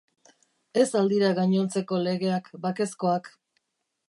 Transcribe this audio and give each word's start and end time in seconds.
Ez 0.83 0.85
al 1.01 1.11
dira 1.11 1.29
gainontzeko 1.41 2.01
legeak 2.07 2.53
bakezkoak? 2.65 3.35